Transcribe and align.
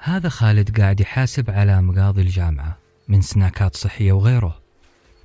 هذا 0.00 0.28
خالد 0.28 0.80
قاعد 0.80 1.00
يحاسب 1.00 1.50
على 1.50 1.82
مقاضي 1.82 2.22
الجامعة 2.22 2.76
من 3.08 3.22
سناكات 3.22 3.76
صحية 3.76 4.12
وغيره 4.12 4.58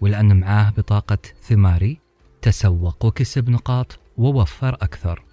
ولأن 0.01 0.39
معاه 0.39 0.69
بطاقة 0.77 1.17
ثماري 1.41 1.97
تسوق 2.41 3.05
وكسب 3.05 3.49
نقاط 3.49 3.99
ووفر 4.17 4.73
أكثر. 4.73 5.23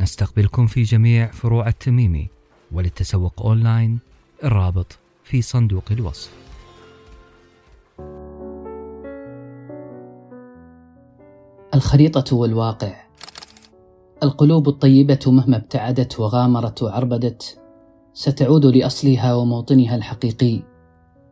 نستقبلكم 0.00 0.66
في 0.66 0.82
جميع 0.82 1.26
فروع 1.26 1.68
التميمي 1.68 2.28
وللتسوق 2.72 3.42
أونلاين 3.42 3.98
الرابط 4.44 4.98
في 5.24 5.42
صندوق 5.42 5.84
الوصف. 5.90 6.30
الخريطة 11.74 12.36
والواقع. 12.36 12.94
القلوب 14.22 14.68
الطيبة 14.68 15.20
مهما 15.26 15.56
ابتعدت 15.56 16.20
وغامرت 16.20 16.82
وعربدت 16.82 17.59
ستعود 18.20 18.66
لأصلها 18.66 19.34
وموطنها 19.34 19.96
الحقيقي. 19.96 20.62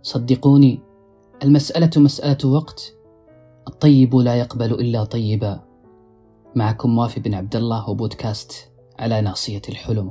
صدقوني 0.03 0.81
المسألة 1.43 1.91
مسألة 1.97 2.51
وقت 2.51 2.95
الطيب 3.69 4.17
لا 4.17 4.35
يقبل 4.35 4.73
إلا 4.73 5.05
طيبا. 5.05 5.61
معكم 6.55 6.99
وافي 6.99 7.21
بن 7.21 7.35
عبد 7.35 7.57
الله 7.57 7.91
وبودكاست 7.91 8.71
على 8.99 9.21
ناصية 9.21 9.63
الحلم. 9.69 10.11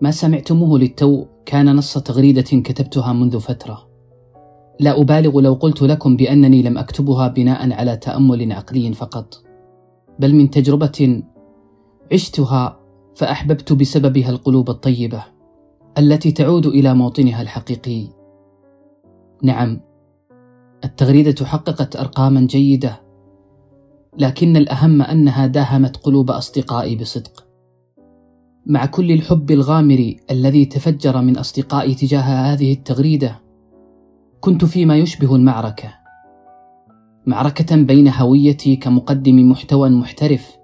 ما 0.00 0.10
سمعتموه 0.10 0.78
للتو 0.78 1.26
كان 1.46 1.76
نص 1.76 1.98
تغريدة 1.98 2.42
كتبتها 2.42 3.12
منذ 3.12 3.40
فترة. 3.40 3.88
لا 4.80 5.00
أبالغ 5.00 5.40
لو 5.40 5.54
قلت 5.54 5.82
لكم 5.82 6.16
بأنني 6.16 6.62
لم 6.62 6.78
أكتبها 6.78 7.28
بناء 7.28 7.72
على 7.72 7.96
تأمل 7.96 8.52
عقلي 8.52 8.92
فقط 8.92 9.42
بل 10.18 10.34
من 10.34 10.50
تجربة 10.50 11.22
عشتها 12.12 12.80
فأحببت 13.16 13.72
بسببها 13.72 14.30
القلوب 14.30 14.70
الطيبة 14.70 15.24
التي 15.98 16.32
تعود 16.32 16.66
إلى 16.66 16.94
موطنها 16.94 17.42
الحقيقي. 17.42 18.08
نعم 19.42 19.80
التغريدة 20.84 21.46
حققت 21.46 21.96
أرقاما 21.96 22.40
جيدة 22.40 23.00
لكن 24.18 24.56
الأهم 24.56 25.02
أنها 25.02 25.46
داهمت 25.46 25.96
قلوب 25.96 26.30
أصدقائي 26.30 26.96
بصدق. 26.96 27.46
مع 28.66 28.86
كل 28.86 29.12
الحب 29.12 29.50
الغامر 29.50 30.14
الذي 30.30 30.64
تفجر 30.64 31.22
من 31.22 31.38
أصدقائي 31.38 31.94
تجاه 31.94 32.20
هذه 32.20 32.72
التغريدة 32.72 33.40
كنت 34.40 34.64
فيما 34.64 34.96
يشبه 34.96 35.36
المعركة 35.36 35.94
معركة 37.26 37.76
بين 37.76 38.08
هويتي 38.08 38.76
كمقدم 38.76 39.50
محتوى 39.50 39.90
محترف 39.90 40.59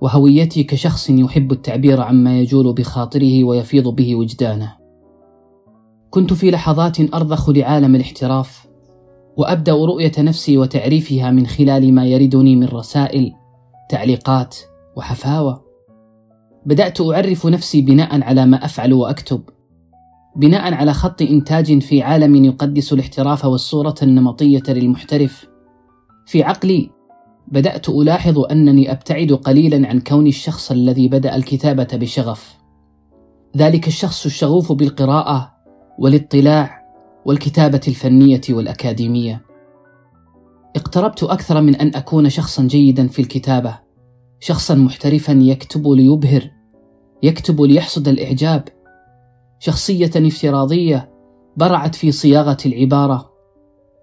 وهويتي 0.00 0.64
كشخص 0.64 1.10
يحب 1.10 1.52
التعبير 1.52 2.00
عما 2.00 2.40
يجول 2.40 2.74
بخاطره 2.74 3.44
ويفيض 3.44 3.88
به 3.88 4.16
وجدانه. 4.16 4.72
كنت 6.10 6.32
في 6.32 6.50
لحظات 6.50 7.14
أرضخ 7.14 7.50
لعالم 7.50 7.94
الاحتراف 7.94 8.66
وأبدأ 9.36 9.72
رؤية 9.72 10.12
نفسي 10.18 10.58
وتعريفها 10.58 11.30
من 11.30 11.46
خلال 11.46 11.94
ما 11.94 12.06
يردني 12.06 12.56
من 12.56 12.66
رسائل 12.66 13.32
تعليقات 13.90 14.56
وحفاوة. 14.96 15.64
بدأت 16.66 17.00
أعرف 17.00 17.46
نفسي 17.46 17.80
بناء 17.82 18.22
على 18.22 18.46
ما 18.46 18.64
أفعل 18.64 18.92
وأكتب 18.92 19.42
بناء 20.36 20.74
على 20.74 20.92
خط 20.92 21.22
إنتاج 21.22 21.78
في 21.78 22.02
عالم 22.02 22.44
يقدس 22.44 22.92
الاحتراف 22.92 23.44
والصورة 23.44 23.94
النمطية 24.02 24.62
للمحترف. 24.68 25.46
في 26.26 26.42
عقلي 26.42 26.95
بدأت 27.48 27.88
ألاحظ 27.88 28.38
أنني 28.38 28.92
أبتعد 28.92 29.32
قليلا 29.32 29.88
عن 29.88 30.00
كوني 30.00 30.28
الشخص 30.28 30.70
الذي 30.70 31.08
بدأ 31.08 31.36
الكتابة 31.36 31.88
بشغف. 31.92 32.56
ذلك 33.56 33.86
الشخص 33.86 34.26
الشغوف 34.26 34.72
بالقراءة 34.72 35.52
والاطلاع 35.98 36.82
والكتابة 37.26 37.80
الفنية 37.88 38.40
والأكاديمية. 38.50 39.42
اقتربت 40.76 41.22
أكثر 41.22 41.60
من 41.60 41.76
أن 41.76 41.94
أكون 41.94 42.30
شخصا 42.30 42.62
جيدا 42.62 43.08
في 43.08 43.22
الكتابة 43.22 43.78
شخصا 44.40 44.74
محترفا 44.74 45.32
يكتب 45.32 45.88
ليبهر 45.88 46.50
يكتب 47.22 47.62
ليحصد 47.62 48.08
الإعجاب. 48.08 48.68
شخصية 49.58 50.10
افتراضية 50.16 51.10
برعت 51.56 51.94
في 51.94 52.12
صياغة 52.12 52.56
العبارة. 52.66 53.35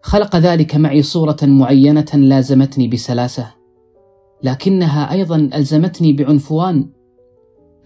خلق 0.06 0.36
ذلك 0.36 0.76
معي 0.76 1.02
صورة 1.02 1.38
معينة 1.44 2.06
لازمتني 2.14 2.88
بسلاسة، 2.88 3.48
لكنها 4.44 5.12
أيضا 5.12 5.50
ألزمتني 5.54 6.14
بعنفوان، 6.14 6.90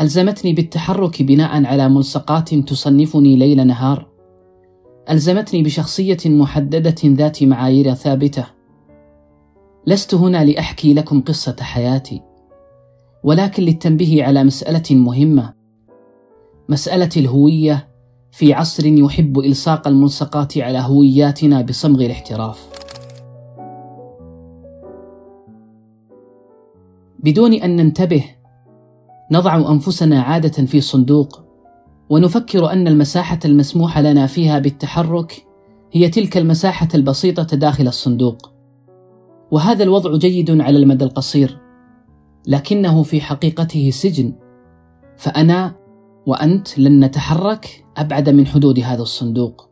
ألزمتني 0.02 0.54
بالتحرك 0.54 1.24
بناء 1.24 1.66
على 1.66 1.90
ملصقات 1.90 2.56
تصنفني 2.56 3.36
ليل 3.36 3.68
نهار، 3.68 4.08
ألزمتني 5.10 5.64
بشخصية 5.64 6.18
محددة 6.26 6.96
ذات 7.06 7.44
معايير 7.44 7.94
ثابتة. 7.94 8.46
لست 9.88 10.14
هنا 10.14 10.46
لأحكي 10.46 10.94
لكم 10.94 11.22
قصة 11.22 11.56
حياتي، 11.62 12.22
ولكن 13.24 13.64
للتنبيه 13.64 14.24
على 14.24 14.44
مسألة 14.44 14.84
مهمة، 14.92 15.54
مسألة 16.70 17.10
الهوية 17.18 17.87
في 18.38 18.54
عصر 18.54 18.86
يحب 18.86 19.40
إلصاق 19.40 19.88
الملصقات 19.88 20.58
على 20.58 20.80
هوياتنا 20.80 21.62
بصمغ 21.62 22.06
الاحتراف. 22.06 22.70
بدون 27.20 27.54
أن 27.54 27.76
ننتبه 27.76 28.24
نضع 29.32 29.72
أنفسنا 29.72 30.22
عادة 30.22 30.66
في 30.66 30.82
صندوق 30.82 31.44
ونفكر 32.10 32.72
أن 32.72 32.88
المساحة 32.88 33.40
المسموح 33.46 34.00
لنا 34.00 34.28
فيها 34.28 34.60
بالتحرك 34.60 35.46
هي 35.92 36.10
تلك 36.10 36.38
المساحة 36.38 36.88
البسيطة 36.96 37.58
داخل 37.58 37.88
الصندوق. 37.88 38.52
وهذا 39.52 39.84
الوضع 39.84 40.18
جيد 40.18 40.62
على 40.62 40.78
المدى 40.78 41.06
القصير، 41.06 41.60
لكنه 42.48 43.04
في 43.04 43.22
حقيقته 43.22 43.90
سجن، 43.90 44.34
فأنا 45.18 45.87
وأنت 46.28 46.80
لن 46.80 47.06
نتحرك 47.06 47.86
أبعد 47.98 48.30
من 48.30 48.48
حدود 48.48 48.80
هذا 48.80 49.02
الصندوق. 49.02 49.70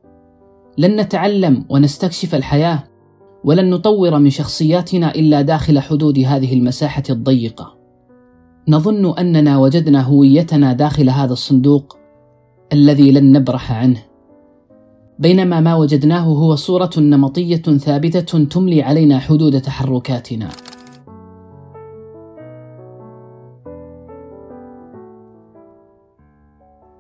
لن 0.77 1.01
نتعلم 1.01 1.65
ونستكشف 1.69 2.35
الحياة 2.35 2.83
ولن 3.43 3.69
نطور 3.69 4.19
من 4.19 4.29
شخصياتنا 4.29 5.15
إلا 5.15 5.41
داخل 5.41 5.79
حدود 5.79 6.19
هذه 6.19 6.53
المساحة 6.53 7.03
الضيقة. 7.09 7.75
نظن 8.67 9.17
أننا 9.17 9.57
وجدنا 9.57 10.01
هويتنا 10.01 10.73
داخل 10.73 11.09
هذا 11.09 11.33
الصندوق 11.33 11.97
الذي 12.73 13.11
لن 13.11 13.31
نبرح 13.31 13.71
عنه. 13.71 13.99
بينما 15.19 15.59
ما 15.59 15.75
وجدناه 15.75 16.23
هو 16.23 16.55
صورة 16.55 16.91
نمطية 16.97 17.77
ثابتة 17.77 18.43
تملي 18.45 18.81
علينا 18.81 19.19
حدود 19.19 19.61
تحركاتنا. 19.61 20.49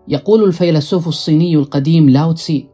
يقول 0.07 0.43
الفيلسوف 0.43 1.07
الصيني 1.07 1.55
القديم 1.55 2.09
لاوتسي 2.09 2.69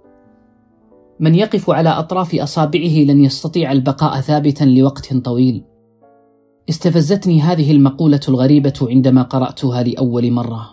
من 1.19 1.35
يقف 1.35 1.69
على 1.69 1.89
أطراف 1.89 2.35
أصابعه 2.35 2.97
لن 3.03 3.23
يستطيع 3.23 3.71
البقاء 3.71 4.21
ثابتا 4.21 4.63
لوقت 4.63 5.13
طويل. 5.13 5.63
استفزتني 6.69 7.41
هذه 7.41 7.71
المقولة 7.71 8.19
الغريبة 8.29 8.73
عندما 8.81 9.21
قرأتها 9.21 9.83
لأول 9.83 10.31
مرة. 10.31 10.69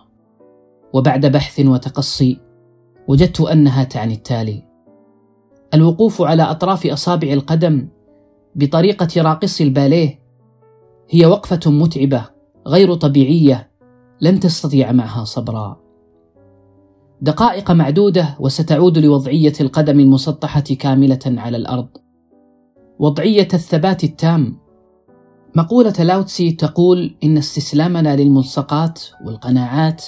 وبعد 0.93 1.27
بحث 1.27 1.61
وتقصي 1.61 2.41
وجدت 3.09 3.41
أنها 3.41 3.85
تعني 3.85 4.15
التالي. 4.15 4.65
الوقوف 5.75 6.23
على 6.23 6.43
أطراف 6.43 6.87
أصابع 6.87 7.33
القدم 7.33 7.89
بطريقة 8.55 9.23
راقص 9.23 9.61
الباليه 9.61 10.21
هي 11.11 11.27
وقفة 11.27 11.71
متعبة 11.71 12.25
غير 12.67 12.95
طبيعية 12.95 13.71
لن 14.21 14.41
تستطيع 14.41 14.93
معها 14.93 15.25
صبرا. 15.25 15.88
دقائق 17.23 17.71
معدودة 17.71 18.37
وستعود 18.41 18.99
لوضعية 18.99 19.53
القدم 19.61 20.01
المسطحة 20.01 20.61
كاملة 20.61 21.19
على 21.27 21.57
الأرض. 21.57 21.89
وضعية 22.99 23.49
الثبات 23.55 24.05
التام. 24.05 24.57
مقولة 25.57 25.93
لاوتسي 25.99 26.53
تقول 26.53 27.15
إن 27.25 27.37
استسلامنا 27.37 28.17
للملصقات 28.17 29.01
والقناعات 29.25 30.05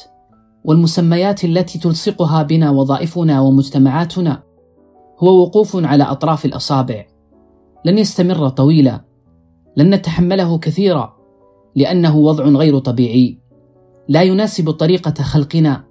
والمسميات 0.65 1.45
التي 1.45 1.79
تلصقها 1.79 2.43
بنا 2.43 2.71
وظائفنا 2.71 3.41
ومجتمعاتنا 3.41 4.43
هو 5.19 5.43
وقوف 5.43 5.77
على 5.85 6.05
أطراف 6.05 6.45
الأصابع. 6.45 7.05
لن 7.85 7.99
يستمر 7.99 8.49
طويلا. 8.49 9.01
لن 9.77 9.95
نتحمله 9.95 10.59
كثيرا 10.59 11.17
لأنه 11.77 12.17
وضع 12.17 12.45
غير 12.45 12.79
طبيعي. 12.79 13.39
لا 14.09 14.23
يناسب 14.23 14.71
طريقة 14.71 15.23
خلقنا 15.23 15.90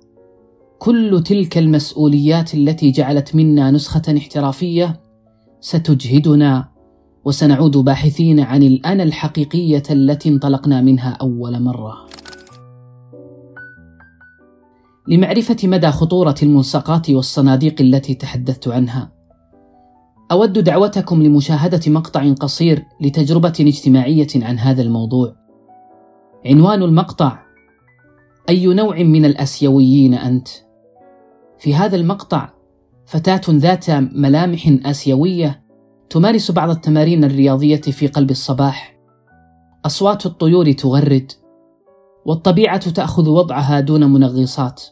كل 0.80 1.24
تلك 1.24 1.58
المسؤوليات 1.58 2.54
التي 2.54 2.92
جعلت 2.92 3.36
منا 3.36 3.72
نسخة 3.72 4.18
احترافية 4.18 5.00
ستجهدنا 5.60 6.70
وسنعود 7.26 7.78
باحثين 7.78 8.40
عن 8.40 8.64
الأنا 8.64 9.04
الحقيقية 9.04 9.84
التي 9.92 10.30
انطلقنا 10.30 10.82
منها 10.82 11.10
أول 11.10 11.62
مرة. 11.62 11.94
لمعرفة 15.08 15.58
مدى 15.64 15.92
خطورة 15.92 16.36
الملصقات 16.44 17.10
والصناديق 17.10 17.82
التي 17.82 18.14
تحدثت 18.14 18.68
عنها. 18.68 19.12
أود 20.32 20.54
دعوتكم 20.54 21.24
لمشاهدة 21.24 21.92
مقطع 21.92 22.34
قصير 22.34 22.86
لتجربة 23.02 23.54
اجتماعية 23.60 24.28
عن 24.36 24.60
هذا 24.60 24.82
الموضوع. 24.82 25.36
عنوان 26.46 26.84
المقطع: 26.84 27.40
أي 28.50 28.66
نوع 28.66 29.04
من 29.04 29.26
الآسيويين 29.26 30.14
أنت؟ 30.14 30.48
في 31.60 31.76
هذا 31.76 31.96
المقطع 31.96 32.50
فتاة 33.06 33.42
ذات 33.50 33.92
ملامح 33.92 34.78
آسيوية 34.86 35.64
تمارس 36.10 36.52
بعض 36.52 36.70
التمارين 36.70 37.24
الرياضية 37.24 37.82
في 37.82 38.08
قلب 38.08 38.32
الصباح. 38.32 39.00
أصوات 39.86 40.26
الطيور 40.26 40.72
تغرد، 40.72 41.32
والطبيعة 42.26 42.90
تأخذ 42.90 43.30
وضعها 43.30 43.80
دون 43.80 44.14
منغصات. 44.14 44.84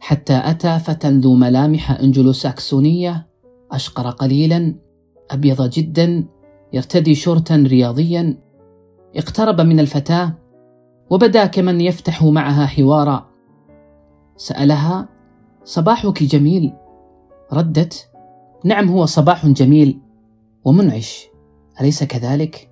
حتى 0.00 0.42
أتى 0.44 0.78
فتى 0.78 1.10
ذو 1.10 1.34
ملامح 1.34 1.90
أنجلو 1.90 2.32
ساكسونية 2.32 3.26
أشقر 3.72 4.10
قليلا 4.10 4.74
أبيض 5.30 5.70
جدا 5.70 6.24
يرتدي 6.72 7.14
شورتا 7.14 7.56
رياضيا 7.56 8.38
اقترب 9.16 9.60
من 9.60 9.80
الفتاة 9.80 10.34
وبدأ 11.10 11.46
كمن 11.46 11.80
يفتح 11.80 12.22
معها 12.22 12.66
حوارا 12.66 13.26
سألها 14.36 15.08
صباحك 15.64 16.22
جميل. 16.22 16.72
ردت. 17.52 18.10
نعم 18.64 18.88
هو 18.88 19.06
صباح 19.06 19.46
جميل 19.46 20.00
ومنعش. 20.64 21.26
أليس 21.80 22.04
كذلك؟ 22.04 22.70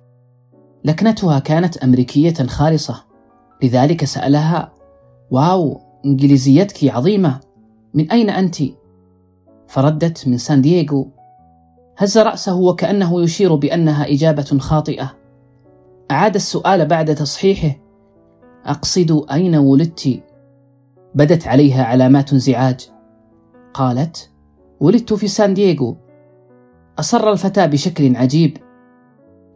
لكنتها 0.85 1.39
كانت 1.39 1.77
أمريكية 1.77 2.33
خالصة. 2.33 3.03
لذلك 3.63 4.05
سألها. 4.05 4.73
واو 5.31 5.81
إنجليزيتك 6.05 6.83
عظيمة. 6.83 7.39
من 7.93 8.11
أين 8.11 8.29
أنت؟ 8.29 8.57
فردت 9.67 10.27
من 10.27 10.37
سان 10.37 10.61
دييغو. 10.61 11.07
هز 11.97 12.17
رأسه 12.17 12.55
وكأنه 12.55 13.21
يشير 13.21 13.55
بأنها 13.55 14.11
إجابة 14.11 14.57
خاطئة. 14.59 15.11
أعاد 16.11 16.35
السؤال 16.35 16.85
بعد 16.85 17.15
تصحيحه. 17.15 17.79
أقصد 18.65 19.25
أين 19.31 19.55
ولدت؟ 19.55 20.23
بدت 21.15 21.47
عليها 21.47 21.83
علامات 21.83 22.33
انزعاج. 22.33 22.89
قالت 23.73 24.31
ولدت 24.79 25.13
في 25.13 25.27
سان 25.27 25.53
دييغو. 25.53 25.97
أصر 26.99 27.31
الفتى 27.31 27.67
بشكل 27.67 28.15
عجيب. 28.15 28.57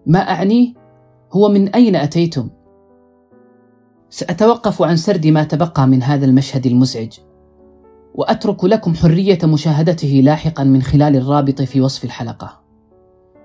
ما 0.06 0.19
أعنيه 0.19 0.74
هو 1.33 1.50
من 1.50 1.69
أين 1.69 1.95
أتيتم؟ 1.95 2.50
سأتوقف 4.09 4.81
عن 4.81 4.95
سرد 4.98 5.27
ما 5.27 5.44
تبقى 5.44 5.88
من 5.88 6.04
هذا 6.04 6.25
المشهد 6.25 6.65
المزعج. 6.65 7.19
وأترك 8.15 8.65
لكم 8.65 8.94
حرية 8.94 9.39
مشاهدته 9.44 10.21
لاحقا 10.24 10.63
من 10.63 10.81
خلال 10.81 11.15
الرابط 11.15 11.62
في 11.62 11.81
وصف 11.81 12.04
الحلقة. 12.04 12.62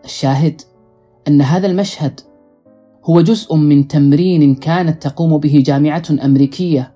الشاهد 0.04 0.60
أن 1.28 1.42
هذا 1.42 1.66
المشهد 1.66 2.20
هو 3.04 3.20
جزء 3.20 3.56
من 3.56 3.88
تمرين 3.88 4.54
كانت 4.54 5.02
تقوم 5.02 5.38
به 5.38 5.62
جامعة 5.66 6.02
أمريكية 6.24 6.91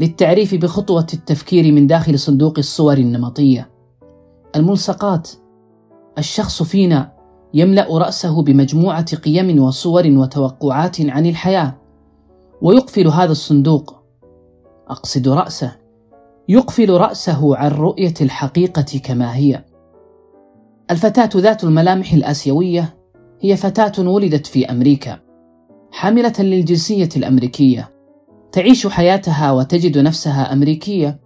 للتعريف 0.00 0.54
بخطوة 0.54 1.06
التفكير 1.14 1.72
من 1.72 1.86
داخل 1.86 2.18
صندوق 2.18 2.54
الصور 2.58 2.98
النمطية. 2.98 3.70
الملصقات. 4.56 5.30
الشخص 6.18 6.62
فينا 6.62 7.12
يملأ 7.54 7.98
رأسه 7.98 8.42
بمجموعة 8.42 9.16
قيم 9.16 9.62
وصور 9.62 10.06
وتوقعات 10.06 11.00
عن 11.00 11.26
الحياة 11.26 11.74
ويقفل 12.62 13.06
هذا 13.08 13.32
الصندوق. 13.32 14.02
أقصد 14.88 15.28
رأسه. 15.28 15.76
يقفل 16.48 16.90
رأسه 16.90 17.56
عن 17.56 17.70
رؤية 17.70 18.14
الحقيقة 18.20 18.98
كما 19.04 19.36
هي. 19.36 19.64
الفتاة 20.90 21.30
ذات 21.36 21.64
الملامح 21.64 22.12
الآسيوية 22.12 22.96
هي 23.40 23.56
فتاة 23.56 24.08
ولدت 24.08 24.46
في 24.46 24.70
أمريكا 24.70 25.18
حاملة 25.92 26.32
للجنسية 26.38 27.08
الأمريكية. 27.16 27.91
تعيش 28.52 28.86
حياتها 28.86 29.52
وتجد 29.52 29.98
نفسها 29.98 30.52
أمريكية 30.52 31.20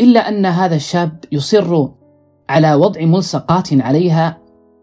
إلا 0.00 0.28
أن 0.28 0.46
هذا 0.46 0.74
الشاب 0.74 1.24
يصر 1.32 1.88
على 2.48 2.74
وضع 2.74 3.04
ملصقات 3.04 3.68
عليها 3.72 4.38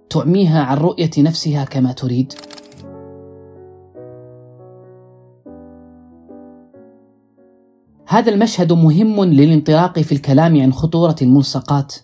تعميها 0.09 0.63
عن 0.63 0.77
رؤية 0.77 1.09
نفسها 1.17 1.63
كما 1.63 1.91
تريد. 1.91 2.33
هذا 8.07 8.31
المشهد 8.31 8.73
مهم 8.73 9.23
للانطلاق 9.23 9.99
في 9.99 10.11
الكلام 10.11 10.61
عن 10.61 10.73
خطورة 10.73 11.15
الملصقات. 11.21 11.95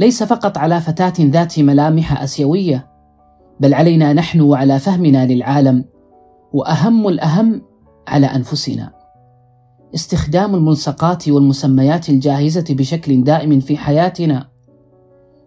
ليس 0.00 0.22
فقط 0.22 0.58
على 0.58 0.80
فتاة 0.80 1.12
ذات 1.20 1.60
ملامح 1.60 2.22
آسيوية 2.22 2.86
بل 3.60 3.74
علينا 3.74 4.12
نحن 4.12 4.40
وعلى 4.40 4.78
فهمنا 4.78 5.26
للعالم 5.26 5.84
وأهم 6.52 7.08
الأهم 7.08 7.67
على 8.08 8.26
أنفسنا. 8.26 8.92
استخدام 9.94 10.54
الملصقات 10.54 11.28
والمسميات 11.28 12.08
الجاهزة 12.08 12.64
بشكل 12.70 13.24
دائم 13.24 13.60
في 13.60 13.76
حياتنا. 13.76 14.48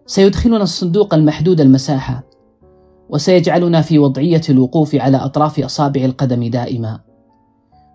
سيدخلنا 0.06 0.64
الصندوق 0.64 1.14
المحدود 1.14 1.62
المساحة 1.62 2.24
وسيجعلنا 3.10 3.82
في 3.82 4.00
وضعية 4.00 4.42
الوقوف 4.50 4.96
على 4.96 5.18
أطراف 5.18 5.60
أصابع 5.60 6.02
القدم 6.02 6.50
دائما. 6.50 7.00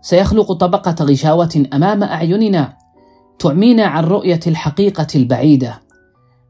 سيخلق 0.03 0.53
طبقة 0.53 1.05
غشاوة 1.05 1.67
أمام 1.73 2.03
أعيننا 2.03 2.77
تعمينا 3.39 3.85
عن 3.85 4.05
رؤية 4.05 4.41
الحقيقة 4.47 5.07
البعيدة. 5.15 5.81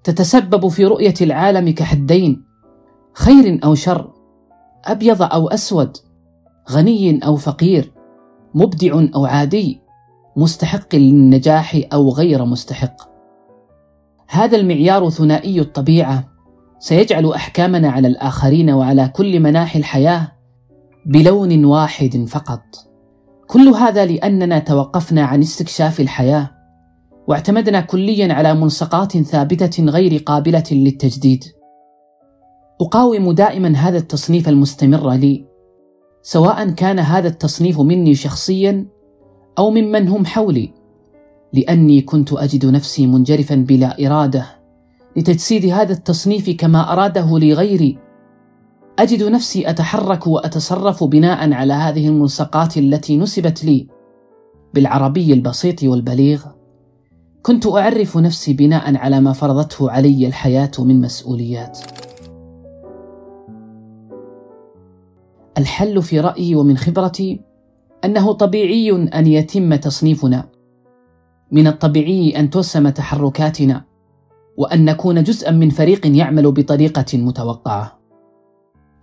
تتسبب 0.04 0.68
في 0.68 0.84
رؤية 0.84 1.14
العالم 1.20 1.70
كحدين 1.70 2.44
خير 3.14 3.60
أو 3.64 3.74
شر 3.74 4.10
أبيض 4.84 5.22
أو 5.22 5.48
أسود 5.48 5.96
غني 6.70 7.26
أو 7.26 7.36
فقير. 7.36 7.95
مبدع 8.56 9.06
أو 9.14 9.26
عادي 9.26 9.80
مستحق 10.36 10.94
للنجاح 10.94 11.80
أو 11.92 12.10
غير 12.10 12.44
مستحق. 12.44 12.96
هذا 14.28 14.56
المعيار 14.56 15.10
ثنائي 15.10 15.60
الطبيعة. 15.60 16.28
سيجعل 16.78 17.32
أحكامنا 17.32 17.90
على 17.90 18.08
الآخرين 18.08 18.70
وعلى 18.70 19.08
كل 19.08 19.40
مناحي 19.40 19.78
الحياة 19.78 20.32
بلون 21.06 21.64
واحد 21.64 22.24
فقط. 22.28 22.62
كل 23.46 23.68
هذا 23.68 24.06
لأننا 24.06 24.58
توقفنا 24.58 25.22
عن 25.22 25.40
استكشاف 25.40 26.00
الحياة 26.00 26.50
واعتمدنا 27.28 27.80
كليا 27.80 28.34
على 28.34 28.54
ملصقات 28.54 29.18
ثابتة 29.18 29.84
غير 29.84 30.22
قابلة 30.22 30.64
للتجديد. 30.72 31.44
أقاوم 32.80 33.32
دائما 33.32 33.76
هذا 33.76 33.98
التصنيف 33.98 34.48
المستمر 34.48 35.12
لي. 35.12 35.45
سواء 36.28 36.70
كان 36.70 36.98
هذا 36.98 37.28
التصنيف 37.28 37.80
مني 37.80 38.14
شخصيا 38.14 38.86
أو 39.58 39.70
ممن 39.70 40.08
هم 40.08 40.26
حولي 40.26 40.72
لأني 41.52 42.00
كنت 42.00 42.32
أجد 42.32 42.66
نفسي 42.66 43.06
منجرفا 43.06 43.54
بلا 43.54 44.06
إرادة 44.06 44.46
لتجسيد 45.16 45.64
هذا 45.64 45.92
التصنيف 45.92 46.50
كما 46.50 46.92
أراده 46.92 47.38
لي 47.38 47.52
غيري. 47.52 47.98
أجد 48.98 49.22
نفسي 49.22 49.70
أتحرك 49.70 50.26
وأتصرف 50.26 51.04
بناء 51.04 51.52
على 51.52 51.72
هذه 51.72 52.08
الملصقات 52.08 52.76
التي 52.76 53.16
نسبت 53.16 53.64
لي. 53.64 53.86
بالعربي 54.74 55.32
البسيط 55.32 55.82
والبليغ 55.82 56.44
كنت 57.42 57.66
أعرف 57.66 58.16
نفسي 58.16 58.52
بناء 58.52 58.96
على 58.96 59.20
ما 59.20 59.32
فرضته 59.32 59.90
علي 59.90 60.26
الحياة 60.26 60.70
من 60.78 61.00
مسؤوليات. 61.00 61.78
الحل 65.58 66.02
في 66.02 66.20
رأيي 66.20 66.54
ومن 66.54 66.76
خبرتي 66.76 67.40
أنه 68.04 68.32
طبيعي 68.32 68.92
أن 68.92 69.26
يتم 69.26 69.74
تصنيفنا. 69.74 70.48
من 71.52 71.66
الطبيعي 71.66 72.38
أن 72.38 72.50
ترسم 72.50 72.88
تحركاتنا 72.88 73.84
وأن 74.56 74.84
نكون 74.84 75.22
جزءا 75.22 75.50
من 75.50 75.70
فريق 75.70 76.06
يعمل 76.06 76.52
بطريقة 76.52 77.18
متوقعة. 77.18 77.98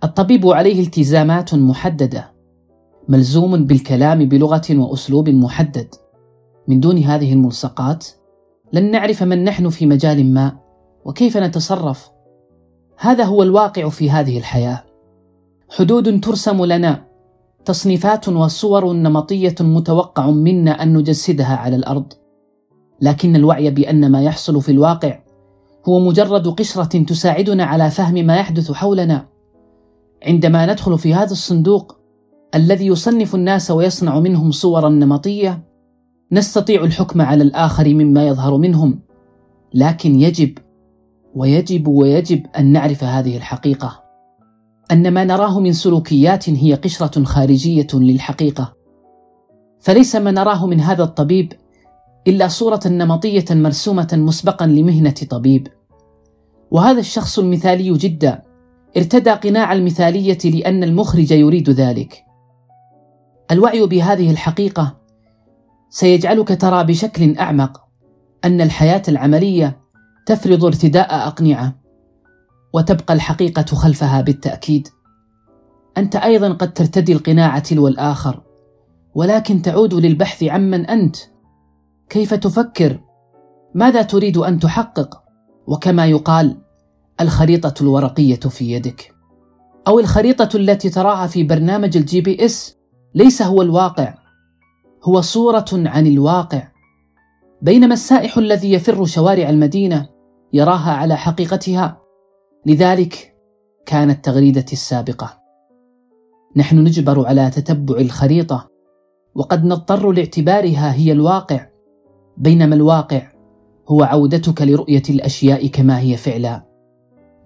الطبيب 0.04 0.46
عليه 0.46 0.80
التزامات 0.80 1.54
محددة 1.54 2.32
ملزوم 3.08 3.64
بالكلام 3.64 4.28
بلغة 4.28 4.66
وأسلوب 4.70 5.28
محدد. 5.28 5.94
من 6.68 6.80
دون 6.80 6.98
هذه 6.98 7.32
الملصقات 7.32 8.06
لن 8.72 8.90
نعرف 8.90 9.22
من 9.22 9.44
نحن 9.44 9.68
في 9.68 9.86
مجال 9.86 10.34
ما 10.34 10.56
وكيف 11.04 11.36
نتصرف. 11.36 12.10
هذا 12.98 13.24
هو 13.24 13.42
الواقع 13.42 13.88
في 13.88 14.10
هذه 14.10 14.38
الحياة. 14.38 14.83
حدود 15.76 16.20
ترسم 16.20 16.64
لنا 16.64 17.04
تصنيفات 17.64 18.28
وصور 18.28 18.92
نمطية 18.92 19.54
متوقع 19.60 20.30
منا 20.30 20.82
أن 20.82 20.96
نجسدها 20.96 21.56
على 21.56 21.76
الأرض. 21.76 22.12
لكن 23.00 23.36
الوعي 23.36 23.70
بأن 23.70 24.12
ما 24.12 24.22
يحصل 24.22 24.62
في 24.62 24.72
الواقع 24.72 25.18
هو 25.88 25.98
مجرد 25.98 26.48
قشرة 26.48 27.04
تساعدنا 27.04 27.64
على 27.64 27.90
فهم 27.90 28.14
ما 28.14 28.36
يحدث 28.36 28.72
حولنا. 28.72 29.28
عندما 30.26 30.72
ندخل 30.72 30.98
في 30.98 31.14
هذا 31.14 31.32
الصندوق 31.32 31.96
الذي 32.54 32.86
يصنف 32.86 33.34
الناس 33.34 33.70
ويصنع 33.70 34.20
منهم 34.20 34.50
صورا 34.50 34.88
نمطية 34.88 35.64
نستطيع 36.32 36.84
الحكم 36.84 37.22
على 37.22 37.42
الآخر 37.42 37.94
مما 37.94 38.26
يظهر 38.26 38.56
منهم. 38.56 39.00
لكن 39.74 40.20
يجب 40.20 40.58
ويجب 41.34 41.88
ويجب 41.88 42.46
أن 42.58 42.72
نعرف 42.72 43.04
هذه 43.04 43.36
الحقيقة. 43.36 44.03
أن 44.92 45.14
ما 45.14 45.24
نراه 45.24 45.60
من 45.60 45.72
سلوكيات 45.72 46.50
هي 46.50 46.74
قشرة 46.74 47.24
خارجية 47.24 47.86
للحقيقة. 47.94 48.74
فليس 49.80 50.16
ما 50.16 50.30
نراه 50.30 50.66
من 50.66 50.80
هذا 50.80 51.02
الطبيب 51.02 51.52
إلا 52.26 52.48
صورة 52.48 52.80
نمطية 52.86 53.44
مرسومة 53.50 54.08
مسبقا 54.12 54.66
لمهنة 54.66 55.14
طبيب. 55.30 55.68
وهذا 56.70 57.00
الشخص 57.00 57.38
المثالي 57.38 57.92
جدا 57.92 58.42
ارتدى 58.96 59.30
قناع 59.30 59.72
المثالية 59.72 60.38
لأن 60.44 60.84
المخرج 60.84 61.30
يريد 61.30 61.70
ذلك. 61.70 62.24
الوعي 63.50 63.86
بهذه 63.86 64.30
الحقيقة 64.30 64.96
سيجعلك 65.90 66.60
ترى 66.60 66.84
بشكل 66.84 67.38
أعمق 67.38 67.80
أن 68.44 68.60
الحياة 68.60 69.02
العملية 69.08 69.80
تفرض 70.26 70.64
ارتداء 70.64 71.26
أقنعة. 71.26 71.83
وتبقى 72.74 73.14
الحقيقة 73.14 73.64
خلفها 73.64 74.20
بالتأكيد. 74.20 74.88
أنت 75.98 76.16
أيضا 76.16 76.52
قد 76.52 76.72
ترتدي 76.72 77.12
القناع 77.12 77.58
تلو 77.58 77.88
الآخر 77.88 78.42
ولكن 79.14 79.62
تعود 79.62 79.94
للبحث 79.94 80.42
عمن 80.42 80.86
أنت. 80.86 81.16
كيف 82.08 82.34
تفكر؟ 82.34 83.00
ماذا 83.74 84.02
تريد 84.02 84.36
أن 84.36 84.58
تحقق؟ 84.58 85.22
وكما 85.66 86.06
يقال 86.06 86.56
الخريطة 87.20 87.74
الورقية 87.82 88.40
في 88.40 88.72
يدك. 88.72 89.14
أو 89.88 89.98
الخريطة 89.98 90.56
التي 90.56 90.90
تراها 90.90 91.26
في 91.26 91.44
برنامج 91.44 91.96
ال 91.96 92.20
GPS 92.20 92.76
ليس 93.14 93.42
هو 93.42 93.62
الواقع 93.62 94.14
هو 95.04 95.20
صورة 95.20 95.66
عن 95.72 96.06
الواقع. 96.06 96.68
بينما 97.62 97.94
السائح 97.94 98.38
الذي 98.38 98.72
يفر 98.72 99.04
شوارع 99.04 99.50
المدينة 99.50 100.08
يراها 100.52 100.90
على 100.92 101.16
حقيقتها. 101.16 102.03
لذلك 102.66 103.36
كانت 103.86 104.24
تغريدتي 104.24 104.72
السابقة. 104.72 105.40
نحن 106.56 106.78
نجبر 106.78 107.26
على 107.26 107.50
تتبع 107.50 107.96
الخريطة 107.96 108.70
وقد 109.34 109.64
نضطر 109.64 110.12
لاعتبارها 110.12 110.94
هي 110.94 111.12
الواقع 111.12 111.66
بينما 112.36 112.74
الواقع 112.74 113.22
هو 113.88 114.02
عودتك 114.02 114.62
لرؤية 114.62 115.02
الأشياء 115.10 115.66
كما 115.66 116.00
هي 116.00 116.16
فعلا. 116.16 116.64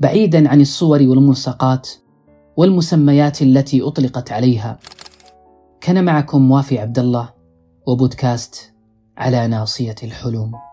بعيدا 0.00 0.48
عن 0.48 0.60
الصور 0.60 1.02
والملصقات 1.02 1.88
والمسميات 2.56 3.42
التي 3.42 3.82
أطلقت 3.82 4.32
عليها. 4.32 4.78
كان 5.80 6.04
معكم 6.04 6.50
وافي 6.50 6.78
عبد 6.78 6.98
الله 6.98 7.30
وبودكاست 7.86 8.72
على 9.16 9.46
ناصية 9.48 9.94
الحلم 10.02 10.67